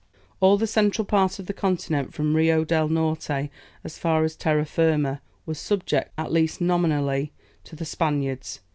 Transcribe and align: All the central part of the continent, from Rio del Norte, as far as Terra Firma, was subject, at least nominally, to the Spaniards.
All 0.39 0.57
the 0.57 0.65
central 0.65 1.05
part 1.05 1.37
of 1.37 1.45
the 1.45 1.53
continent, 1.53 2.11
from 2.11 2.35
Rio 2.35 2.63
del 2.65 2.89
Norte, 2.89 3.51
as 3.83 3.99
far 3.99 4.23
as 4.23 4.35
Terra 4.35 4.65
Firma, 4.65 5.21
was 5.45 5.59
subject, 5.59 6.11
at 6.17 6.31
least 6.31 6.59
nominally, 6.59 7.33
to 7.65 7.75
the 7.75 7.85
Spaniards. 7.85 8.61